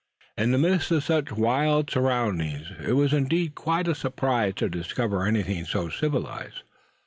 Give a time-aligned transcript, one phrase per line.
[0.35, 5.27] In the midst of such wild surroundings it was indeed quite a surprise to discover
[5.27, 6.63] anything so civilized.